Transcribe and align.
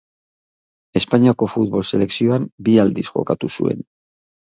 Espainiako 0.99 1.47
futbol 1.55 1.85
selekzioan 1.97 2.47
bi 2.69 2.73
aldiz 2.85 3.05
jokatu 3.11 3.51
zuen. 3.59 3.85